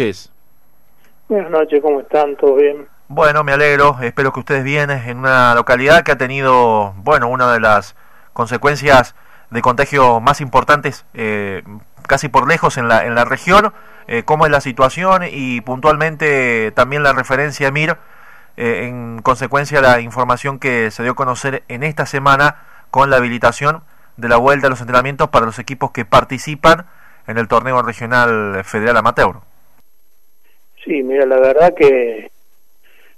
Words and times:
noches. 0.00 0.32
Buenas 1.28 1.50
noches, 1.50 1.80
¿cómo 1.82 2.00
están? 2.00 2.36
¿Todo 2.36 2.56
bien? 2.56 2.88
Bueno, 3.08 3.44
me 3.44 3.52
alegro, 3.52 3.98
espero 4.00 4.32
que 4.32 4.40
ustedes 4.40 4.64
bien 4.64 4.90
en 4.90 5.18
una 5.18 5.54
localidad 5.54 6.02
que 6.02 6.12
ha 6.12 6.18
tenido, 6.18 6.94
bueno, 6.96 7.28
una 7.28 7.52
de 7.52 7.60
las 7.60 7.96
consecuencias 8.32 9.14
de 9.50 9.62
contagio 9.62 10.20
más 10.20 10.40
importantes 10.40 11.04
eh, 11.12 11.62
casi 12.06 12.28
por 12.28 12.48
lejos 12.48 12.78
en 12.78 12.88
la, 12.88 13.04
en 13.04 13.14
la 13.14 13.24
región, 13.24 13.72
eh, 14.06 14.22
cómo 14.24 14.46
es 14.46 14.52
la 14.52 14.60
situación 14.60 15.22
y 15.30 15.60
puntualmente 15.60 16.72
también 16.72 17.02
la 17.02 17.12
referencia 17.12 17.68
Emir 17.68 17.96
eh, 18.56 18.86
en 18.86 19.20
consecuencia 19.22 19.80
la 19.80 20.00
información 20.00 20.58
que 20.58 20.90
se 20.90 21.02
dio 21.02 21.12
a 21.12 21.16
conocer 21.16 21.62
en 21.68 21.82
esta 21.82 22.06
semana 22.06 22.56
con 22.90 23.10
la 23.10 23.16
habilitación 23.16 23.82
de 24.16 24.28
la 24.28 24.36
vuelta 24.36 24.68
a 24.68 24.70
los 24.70 24.80
entrenamientos 24.80 25.28
para 25.28 25.46
los 25.46 25.58
equipos 25.58 25.90
que 25.90 26.04
participan 26.04 26.86
en 27.26 27.38
el 27.38 27.48
torneo 27.48 27.82
regional 27.82 28.62
federal 28.64 28.96
amateur. 28.96 29.49
Sí, 30.84 31.02
mira, 31.02 31.26
la 31.26 31.38
verdad 31.38 31.74
que 31.74 32.30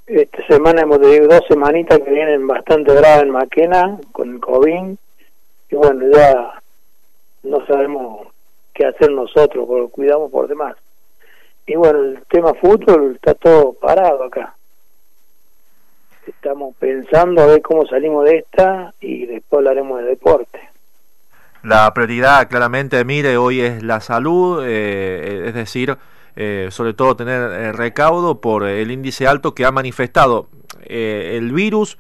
esta 0.07 0.47
semana 0.47 0.83
hemos 0.83 1.01
tenido 1.01 1.29
dos 1.29 1.43
semanitas 1.48 2.01
que 2.01 2.11
vienen 2.11 2.47
bastante 2.47 2.93
graves 2.95 3.23
en 3.23 3.30
Maquena 3.30 3.98
con 4.11 4.34
el 4.34 4.41
COVID 4.41 4.97
y 5.70 5.77
bueno, 5.77 6.05
ya 6.12 6.61
no 7.45 7.65
sabemos 7.67 8.29
qué 8.75 8.87
hacer 8.87 9.11
nosotros, 9.11 9.67
porque 9.67 9.91
cuidamos 9.91 10.30
por 10.30 10.48
demás. 10.48 10.77
Y 11.67 11.77
bueno, 11.77 12.01
el 12.01 12.23
tema 12.29 12.53
fútbol 12.55 13.15
está 13.15 13.34
todo 13.34 13.73
parado 13.75 14.25
acá. 14.25 14.55
Estamos 16.27 16.75
pensando 16.77 17.42
a 17.42 17.47
ver 17.47 17.62
cómo 17.62 17.87
salimos 17.87 18.25
de 18.25 18.39
esta 18.39 18.92
y 19.01 19.27
después 19.27 19.59
hablaremos 19.59 20.01
de 20.01 20.06
deporte. 20.06 20.61
La 21.62 21.92
prioridad, 21.95 22.48
claramente, 22.48 23.05
mire, 23.05 23.37
hoy 23.37 23.61
es 23.61 23.83
la 23.83 24.01
salud, 24.01 24.65
eh, 24.65 25.45
es 25.47 25.55
decir, 25.55 25.97
eh, 26.37 26.69
sobre 26.71 26.95
todo 26.95 27.17
tener 27.17 27.51
eh, 27.53 27.73
recaudo 27.73 28.41
por 28.41 28.65
el 28.65 28.91
índice 28.91 29.27
alto 29.27 29.55
que 29.55 29.65
ha 29.65 29.73
manifestado 29.73 30.49
el 30.84 31.53
virus 31.53 31.98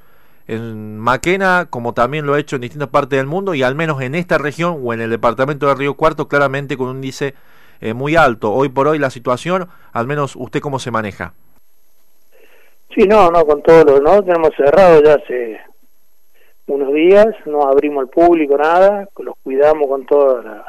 en 0.48 0.98
Maquena, 0.98 1.68
como 1.70 1.94
también 1.94 2.26
lo 2.26 2.34
ha 2.34 2.40
hecho 2.40 2.56
en 2.56 2.62
distintas 2.62 2.88
partes 2.88 3.18
del 3.18 3.26
mundo, 3.26 3.54
y 3.54 3.62
al 3.62 3.74
menos 3.74 4.02
en 4.02 4.14
esta 4.14 4.38
región 4.38 4.80
o 4.82 4.92
en 4.92 5.00
el 5.00 5.10
departamento 5.10 5.68
de 5.68 5.74
Río 5.74 5.94
Cuarto, 5.94 6.28
claramente 6.28 6.76
con 6.76 6.88
un 6.88 6.96
índice 6.96 7.34
muy 7.94 8.16
alto. 8.16 8.52
Hoy 8.52 8.68
por 8.68 8.88
hoy 8.88 8.98
la 8.98 9.10
situación, 9.10 9.68
al 9.92 10.06
menos 10.06 10.36
usted 10.36 10.60
cómo 10.60 10.78
se 10.78 10.90
maneja. 10.90 11.32
Sí, 12.94 13.06
no, 13.06 13.30
no, 13.30 13.46
con 13.46 13.62
todo 13.62 13.84
lo, 13.84 14.00
¿no? 14.00 14.22
Tenemos 14.22 14.50
cerrado 14.56 15.02
ya 15.02 15.14
hace 15.14 15.60
unos 16.66 16.92
días, 16.92 17.26
no 17.46 17.62
abrimos 17.62 18.02
al 18.02 18.08
público 18.08 18.56
nada, 18.56 19.08
los 19.18 19.34
cuidamos 19.42 19.88
con 19.88 20.06
todo 20.06 20.42
lo 20.42 20.64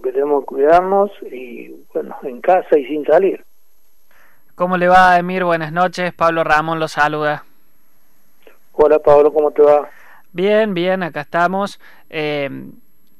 que 0.00 0.12
tenemos 0.12 0.42
que 0.42 0.46
cuidarnos 0.46 1.10
y 1.30 1.74
bueno, 1.92 2.16
en 2.22 2.40
casa 2.40 2.78
y 2.78 2.84
sin 2.86 3.04
salir. 3.04 3.44
¿Cómo 4.54 4.76
le 4.76 4.88
va, 4.88 5.18
Emir? 5.18 5.44
Buenas 5.44 5.72
noches, 5.72 6.12
Pablo 6.12 6.44
Ramón 6.44 6.78
lo 6.78 6.88
saluda. 6.88 7.44
Hola 8.72 8.98
Pablo, 8.98 9.32
¿cómo 9.32 9.50
te 9.50 9.62
va? 9.62 9.88
Bien, 10.32 10.74
bien, 10.74 11.02
acá 11.02 11.22
estamos. 11.22 11.80
Eh, 12.10 12.50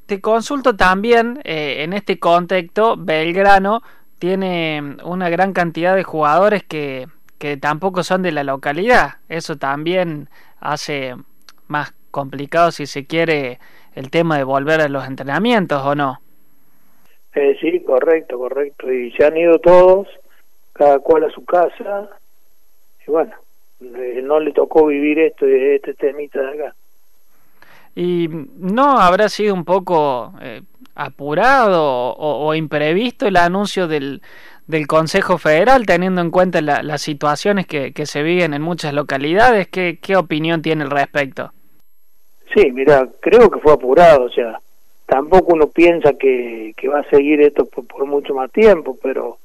te 0.05 0.21
consulto 0.21 0.75
también, 0.75 1.39
eh, 1.43 1.83
en 1.83 1.93
este 1.93 2.19
contexto, 2.19 2.95
Belgrano 2.97 3.81
tiene 4.19 4.97
una 5.03 5.29
gran 5.29 5.53
cantidad 5.53 5.95
de 5.95 6.03
jugadores 6.03 6.63
que, 6.63 7.07
que 7.37 7.57
tampoco 7.57 8.03
son 8.03 8.21
de 8.21 8.31
la 8.31 8.43
localidad. 8.43 9.15
Eso 9.29 9.57
también 9.57 10.29
hace 10.59 11.15
más 11.67 11.93
complicado, 12.11 12.71
si 12.71 12.85
se 12.85 13.05
quiere, 13.05 13.59
el 13.93 14.09
tema 14.09 14.37
de 14.37 14.43
volver 14.43 14.81
a 14.81 14.89
los 14.89 15.05
entrenamientos 15.05 15.81
o 15.83 15.95
no. 15.95 16.19
Eh, 17.35 17.57
sí, 17.59 17.81
correcto, 17.81 18.37
correcto. 18.37 18.91
Y 18.91 19.11
se 19.11 19.25
han 19.25 19.35
ido 19.35 19.59
todos, 19.59 20.07
cada 20.73 20.99
cual 20.99 21.25
a 21.25 21.29
su 21.29 21.43
casa. 21.43 22.09
Y 23.05 23.11
bueno, 23.11 23.33
eh, 23.81 24.21
no 24.23 24.39
le 24.39 24.53
tocó 24.53 24.87
vivir 24.87 25.19
esto, 25.19 25.45
este 25.45 25.93
temita 25.95 26.41
de 26.41 26.63
acá. 26.63 26.75
¿Y 27.93 28.29
no 28.57 28.97
habrá 28.99 29.29
sido 29.29 29.53
un 29.53 29.65
poco 29.65 30.33
eh, 30.41 30.61
apurado 30.95 32.13
o, 32.17 32.53
imprevisto 32.53 33.27
el 33.27 33.37
anuncio 33.37 33.87
del, 33.87 34.21
del 34.67 34.87
Consejo 34.87 35.37
Federal, 35.37 35.85
teniendo 35.85 36.19
en 36.21 36.31
cuenta 36.31 36.61
las 36.61 37.01
situaciones 37.01 37.67
que, 37.67 37.93
que, 37.93 38.05
se 38.05 38.21
viven 38.21 38.53
en 38.53 38.61
muchas 38.61 38.93
localidades? 38.93 39.67
¿Qué, 39.67 39.99
¿Qué 40.01 40.17
opinión 40.17 40.61
tiene 40.61 40.83
al 40.83 40.91
respecto? 40.91 41.51
Sí, 42.53 42.69
mira, 42.71 43.09
creo 43.21 43.49
que 43.49 43.59
fue 43.59 43.73
apurado, 43.73 44.25
o 44.25 44.29
sea, 44.29 44.59
tampoco 45.05 45.53
uno 45.53 45.67
piensa 45.67 46.13
que, 46.13 46.73
va 46.91 46.99
a 46.99 47.09
seguir 47.09 47.41
esto 47.41 47.65
por, 47.65 48.05
mucho 48.05 48.33
más 48.33 48.51
tiempo, 48.51 48.97
pero 49.01 49.37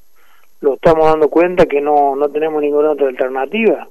lo 0.61 0.75
estamos 0.75 1.05
dando 1.05 1.29
cuenta 1.29 1.65
que 1.65 1.81
no, 1.81 2.15
no 2.15 2.29
tenemos 2.29 2.61
ninguna 2.61 2.91
otra 2.91 3.07
alternativa. 3.07 3.87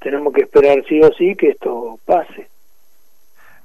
Tenemos 0.00 0.32
que 0.32 0.42
esperar 0.42 0.84
sí 0.88 1.00
o 1.00 1.12
sí 1.12 1.34
que 1.34 1.50
esto 1.50 1.98
pase. 2.04 2.48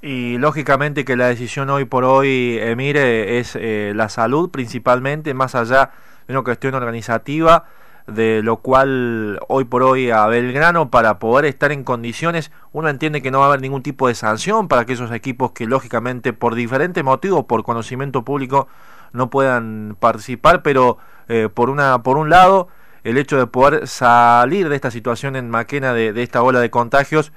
Y 0.02 0.38
lógicamente 0.38 1.06
que 1.06 1.16
la 1.16 1.28
decisión 1.28 1.70
hoy 1.70 1.86
por 1.86 2.04
hoy, 2.04 2.58
Emire, 2.60 3.40
es 3.40 3.56
eh, 3.56 3.94
la 3.96 4.10
salud 4.10 4.50
principalmente, 4.50 5.34
más 5.34 5.56
allá 5.56 5.92
de 6.28 6.34
una 6.34 6.44
cuestión 6.44 6.76
organizativa 6.76 7.66
de 8.08 8.42
lo 8.44 8.58
cual 8.58 9.40
hoy 9.48 9.64
por 9.66 9.84
hoy 9.84 10.12
a 10.12 10.26
Belgrano 10.28 10.90
para 10.90 11.20
poder 11.20 11.46
estar 11.46 11.72
en 11.72 11.84
condiciones, 11.84 12.52
uno 12.72 12.90
entiende 12.90 13.22
que 13.22 13.32
no 13.32 13.40
va 13.40 13.46
a 13.46 13.48
haber 13.50 13.62
ningún 13.62 13.84
tipo 13.84 14.08
de 14.08 14.16
sanción 14.16 14.68
para 14.68 14.82
aquellos 14.82 15.12
equipos 15.12 15.52
que 15.52 15.66
lógicamente 15.66 16.34
por 16.34 16.56
diferentes 16.56 17.04
motivos, 17.04 17.46
por 17.46 17.64
conocimiento 17.64 18.24
público, 18.24 18.68
no 19.14 19.30
puedan 19.30 19.96
participar, 20.00 20.64
pero 20.64 20.98
eh, 21.30 21.50
por, 21.54 21.70
una, 21.70 22.04
por 22.04 22.18
un 22.18 22.30
lado, 22.30 22.68
el 23.04 23.18
hecho 23.18 23.38
de 23.38 23.48
poder 23.48 23.88
salir 23.88 24.70
de 24.70 24.76
esta 24.76 24.92
situación 24.92 25.36
en 25.36 25.50
Maquena, 25.50 25.94
de, 25.94 26.14
de 26.14 26.24
esta 26.24 26.42
ola 26.42 26.60
de 26.60 26.70
contagios, 26.70 27.32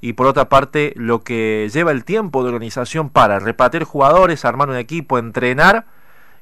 y 0.00 0.12
por 0.12 0.26
otra 0.26 0.50
parte, 0.50 0.92
lo 0.96 1.22
que 1.22 1.68
lleva 1.72 1.90
el 1.90 2.04
tiempo 2.04 2.42
de 2.42 2.50
organización 2.50 3.08
para 3.08 3.38
repartir 3.38 3.84
jugadores, 3.84 4.44
armar 4.44 4.68
un 4.68 4.76
equipo, 4.76 5.18
entrenar, 5.18 5.86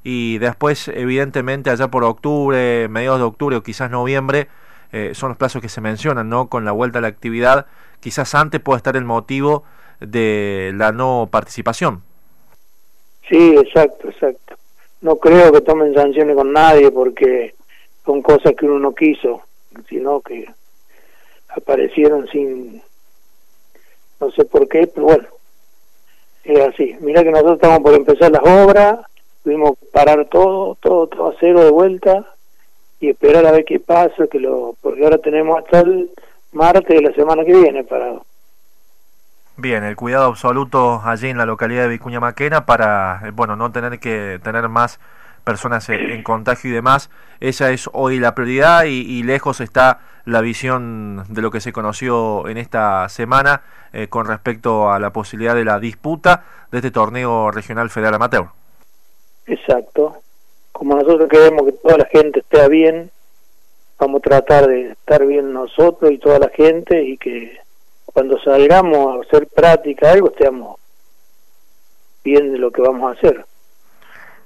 y 0.05 0.39
después 0.39 0.89
evidentemente 0.89 1.71
allá 1.71 1.89
por 1.89 2.05
octubre, 2.05 2.89
mediados 2.89 3.21
de 3.21 3.25
octubre 3.25 3.57
o 3.57 3.63
quizás 3.63 3.91
noviembre, 3.91 4.49
eh, 4.93 5.13
son 5.15 5.31
los 5.31 5.39
plazos 5.39 5.63
que 5.63 5.69
se 5.69 5.81
mencionan, 5.81 6.29
¿no? 6.29 6.49
Con 6.49 6.65
la 6.65 6.73
vuelta 6.73 6.99
a 6.99 7.03
la 7.03 7.09
actividad, 7.09 7.67
quizás 8.01 8.35
antes 8.35 8.61
pueda 8.61 8.77
estar 8.77 8.97
el 8.97 9.05
motivo 9.05 9.65
de 10.01 10.73
la 10.75 10.93
no 10.93 11.29
participación. 11.31 12.03
Sí, 13.29 13.57
exacto, 13.57 14.09
exacto. 14.09 14.57
No 15.01 15.17
creo 15.17 15.53
que 15.53 15.61
tomen 15.61 15.95
sanciones 15.95 16.37
con 16.37 16.53
nadie 16.53 16.91
porque 16.91 17.55
son 18.05 18.23
cosas 18.23 18.53
que 18.59 18.67
uno 18.67 18.79
no 18.79 18.95
quiso, 18.95 19.43
sino 19.89 20.21
que 20.21 20.47
aparecieron 21.49 22.29
sin, 22.29 22.83
no 24.21 24.31
sé 24.33 24.45
por 24.45 24.69
qué, 24.69 24.87
pero 24.87 25.07
bueno, 25.07 25.29
es 26.45 26.61
así. 26.61 26.97
Mira 27.01 27.23
que 27.23 27.31
nosotros 27.31 27.55
estamos 27.55 27.81
por 27.81 27.95
empezar 27.95 28.31
las 28.31 28.43
obras, 28.43 29.01
tuvimos 29.43 29.79
parar 29.93 30.27
todo, 30.31 30.77
todo, 30.81 31.07
todo 31.07 31.29
a 31.31 31.35
cero 31.41 31.65
de 31.65 31.71
vuelta 31.71 32.27
y 33.01 33.11
esperar 33.11 33.47
a 33.47 33.53
ver 33.53 33.65
qué 33.65 33.81
pasa, 33.81 34.27
que 34.31 34.39
lo, 34.39 34.77
porque 34.81 35.05
ahora 35.05 35.19
tenemos 35.19 35.59
hasta 35.59 35.81
el 35.81 36.11
martes 36.53 36.89
de 36.89 37.03
la 37.03 37.13
semana 37.15 37.45
que 37.45 37.55
viene 37.55 37.85
parado. 37.85 38.25
Bien, 39.57 39.85
el 39.85 39.97
cuidado 39.97 40.27
absoluto 40.27 41.03
allí 41.05 41.29
en 41.29 41.39
la 41.39 41.47
localidad 41.47 41.83
de 41.83 41.89
Vicuña 41.89 42.21
Maquena 42.21 42.65
para, 42.65 43.21
eh, 43.25 43.31
bueno, 43.33 43.55
no 43.55 43.71
tener 43.71 43.99
que 43.99 44.41
tener 44.43 44.69
más 44.69 44.99
personas 45.45 45.89
en 45.89 46.23
contagio 46.23 46.71
y 46.71 46.73
demás. 46.73 47.11
Esa 47.41 47.71
es 47.71 47.91
hoy 47.93 48.19
la 48.19 48.35
prioridad 48.35 48.85
y, 48.85 49.23
lejos 49.25 49.61
está 49.61 50.01
la 50.25 50.41
visión 50.41 51.25
de 51.29 51.43
lo 51.43 51.51
que 51.51 51.61
se 51.61 51.73
conoció 51.73 52.49
en 52.49 52.57
esta 52.57 53.09
semana 53.09 53.63
eh, 53.93 54.07
con 54.09 54.27
respecto 54.27 54.91
a 54.93 55.01
la 55.01 55.13
posibilidad 55.13 55.55
de 55.55 55.65
la 55.65 55.81
disputa 55.81 56.45
de 56.71 56.79
este 56.79 56.91
torneo 56.91 57.51
regional 57.51 57.91
federal 57.91 58.15
amateur. 58.15 58.62
Exacto. 59.47 60.17
Como 60.73 60.95
nosotros 60.95 61.29
queremos 61.29 61.67
que 61.67 61.73
toda 61.73 61.99
la 61.99 62.07
gente 62.07 62.41
esté 62.41 62.69
bien, 62.69 63.11
vamos 63.99 64.21
a 64.21 64.29
tratar 64.29 64.67
de 64.67 64.93
estar 64.93 65.25
bien 65.27 65.53
nosotros 65.53 66.11
y 66.11 66.19
toda 66.19 66.39
la 66.39 66.49
gente 66.49 67.03
y 67.03 67.17
que 67.19 67.59
cuando 68.07 68.39
salgamos 68.41 69.17
a 69.17 69.21
hacer 69.27 69.47
práctica 69.49 70.11
algo 70.11 70.29
estemos 70.29 70.79
bien 72.25 72.53
de 72.53 72.59
lo 72.59 72.71
que 72.71 72.83
vamos 72.83 73.11
a 73.11 73.19
hacer. 73.19 73.45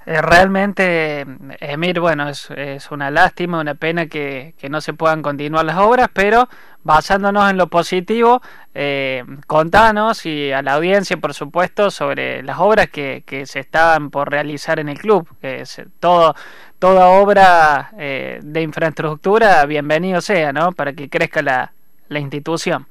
Eh, 0.08 0.22
realmente, 0.22 1.26
Emir, 1.58 1.98
bueno, 1.98 2.28
es, 2.28 2.48
es, 2.52 2.92
una 2.92 3.10
lástima, 3.10 3.60
una 3.60 3.74
pena 3.74 4.06
que, 4.06 4.54
que, 4.56 4.68
no 4.68 4.80
se 4.80 4.92
puedan 4.92 5.20
continuar 5.20 5.64
las 5.64 5.78
obras, 5.78 6.08
pero 6.14 6.48
basándonos 6.84 7.50
en 7.50 7.56
lo 7.56 7.66
positivo, 7.66 8.40
eh, 8.72 9.24
contanos 9.48 10.24
y 10.24 10.52
a 10.52 10.62
la 10.62 10.74
audiencia, 10.74 11.16
por 11.16 11.34
supuesto, 11.34 11.90
sobre 11.90 12.44
las 12.44 12.60
obras 12.60 12.88
que, 12.88 13.24
que 13.26 13.46
se 13.46 13.58
estaban 13.58 14.10
por 14.10 14.30
realizar 14.30 14.78
en 14.78 14.88
el 14.88 14.96
club. 14.96 15.28
Que 15.40 15.62
es 15.62 15.82
todo, 15.98 16.36
toda 16.78 17.08
obra 17.20 17.90
eh, 17.98 18.38
de 18.44 18.62
infraestructura, 18.62 19.66
bienvenido 19.66 20.20
sea, 20.20 20.52
¿no? 20.52 20.70
Para 20.70 20.92
que 20.92 21.08
crezca 21.08 21.42
la, 21.42 21.72
la 22.08 22.20
institución. 22.20 22.86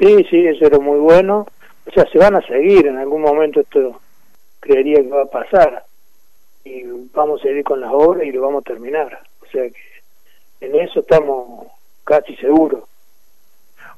Sí, 0.00 0.26
sí, 0.28 0.46
eso 0.48 0.66
era 0.66 0.80
muy 0.80 0.98
bueno. 0.98 1.46
O 1.86 1.90
sea, 1.92 2.04
se 2.10 2.18
van 2.18 2.34
a 2.34 2.42
seguir 2.42 2.88
en 2.88 2.98
algún 2.98 3.22
momento, 3.22 3.60
esto 3.60 4.00
creería 4.58 4.96
que 4.96 5.08
va 5.08 5.22
a 5.22 5.26
pasar 5.26 5.87
y 6.68 7.10
vamos 7.14 7.40
a 7.40 7.44
seguir 7.44 7.64
con 7.64 7.80
las 7.80 7.90
obras 7.92 8.24
y 8.26 8.32
lo 8.32 8.42
vamos 8.42 8.60
a 8.60 8.72
terminar. 8.72 9.20
O 9.42 9.46
sea 9.50 9.62
que 9.62 10.66
en 10.66 10.74
eso 10.76 11.00
estamos 11.00 11.66
casi 12.04 12.36
seguros. 12.36 12.84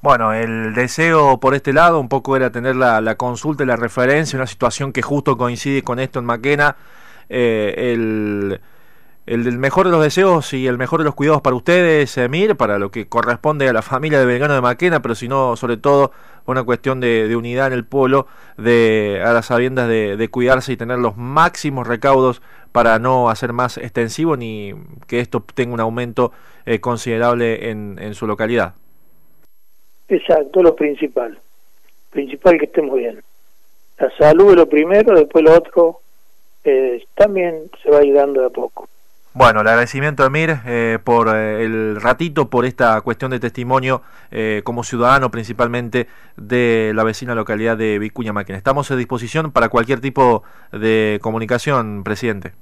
Bueno, 0.02 0.32
el 0.32 0.72
deseo 0.74 1.38
por 1.38 1.54
este 1.54 1.72
lado 1.72 2.00
un 2.00 2.08
poco 2.08 2.36
era 2.36 2.50
tener 2.50 2.74
la, 2.76 3.00
la 3.00 3.16
consulta 3.16 3.64
y 3.64 3.66
la 3.66 3.76
referencia, 3.76 4.38
una 4.38 4.46
situación 4.46 4.92
que 4.92 5.02
justo 5.02 5.36
coincide 5.36 5.82
con 5.82 5.98
esto 5.98 6.20
en 6.20 6.24
Maquena. 6.24 6.76
Eh, 7.28 7.92
el, 7.92 8.60
el 9.30 9.44
del 9.44 9.58
mejor 9.58 9.86
de 9.86 9.92
los 9.92 10.02
deseos 10.02 10.52
y 10.54 10.66
el 10.66 10.76
mejor 10.76 10.98
de 10.98 11.04
los 11.04 11.14
cuidados 11.14 11.40
para 11.40 11.54
ustedes, 11.54 12.18
Emir, 12.18 12.56
para 12.56 12.80
lo 12.80 12.90
que 12.90 13.06
corresponde 13.06 13.68
a 13.68 13.72
la 13.72 13.80
familia 13.80 14.18
de 14.18 14.26
Belgrano 14.26 14.54
de 14.54 14.60
Maquena, 14.60 15.02
pero 15.02 15.14
si 15.14 15.28
no, 15.28 15.54
sobre 15.54 15.76
todo, 15.76 16.10
una 16.46 16.64
cuestión 16.64 16.98
de, 16.98 17.36
unidad 17.36 17.68
en 17.68 17.74
el 17.74 17.84
pueblo, 17.84 18.26
de 18.58 19.22
a 19.24 19.32
las 19.32 19.46
sabiendas 19.46 19.88
de, 19.88 20.28
cuidarse 20.32 20.72
y 20.72 20.76
tener 20.76 20.98
los 20.98 21.16
máximos 21.16 21.86
recaudos 21.86 22.42
para 22.72 22.98
no 22.98 23.30
hacer 23.30 23.52
más 23.52 23.78
extensivo 23.78 24.36
ni 24.36 24.74
que 25.06 25.20
esto 25.20 25.44
tenga 25.54 25.74
un 25.74 25.80
aumento 25.80 26.32
eh, 26.66 26.80
considerable 26.80 27.70
en, 27.70 28.00
en 28.00 28.14
su 28.14 28.26
localidad. 28.26 28.74
Exacto, 30.08 30.60
lo 30.60 30.74
principal. 30.74 31.38
Principal 32.10 32.58
que 32.58 32.64
estemos 32.64 32.96
bien. 32.96 33.22
La 33.96 34.10
salud 34.18 34.50
es 34.50 34.56
lo 34.56 34.68
primero, 34.68 35.14
después 35.14 35.44
lo 35.44 35.54
otro 35.54 36.00
eh, 36.64 37.04
también 37.14 37.70
se 37.80 37.90
va 37.90 37.98
ayudando 37.98 38.40
de 38.40 38.48
a 38.48 38.50
poco. 38.50 38.88
Bueno, 39.32 39.60
el 39.60 39.68
agradecimiento, 39.68 40.26
Emir, 40.26 40.56
eh, 40.66 40.98
por 41.04 41.28
eh, 41.28 41.64
el 41.64 42.00
ratito, 42.00 42.50
por 42.50 42.64
esta 42.64 43.00
cuestión 43.02 43.30
de 43.30 43.38
testimonio 43.38 44.02
eh, 44.32 44.62
como 44.64 44.82
ciudadano 44.82 45.30
principalmente 45.30 46.08
de 46.36 46.90
la 46.96 47.04
vecina 47.04 47.36
localidad 47.36 47.76
de 47.76 48.00
Vicuña 48.00 48.32
Máquina. 48.32 48.58
Estamos 48.58 48.90
a 48.90 48.96
disposición 48.96 49.52
para 49.52 49.68
cualquier 49.68 50.00
tipo 50.00 50.42
de 50.72 51.20
comunicación, 51.22 52.02
presidente. 52.02 52.52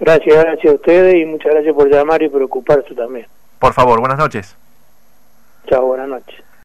Gracias, 0.00 0.42
gracias 0.42 0.72
a 0.72 0.74
ustedes 0.74 1.14
y 1.14 1.24
muchas 1.24 1.52
gracias 1.52 1.74
por 1.74 1.88
llamar 1.88 2.20
y 2.20 2.28
preocuparse 2.30 2.92
también. 2.94 3.26
Por 3.60 3.72
favor, 3.72 4.00
buenas 4.00 4.18
noches. 4.18 4.56
Chao, 5.68 5.86
buenas 5.86 6.08
noches. 6.08 6.46